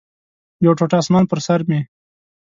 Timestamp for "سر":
1.45-1.59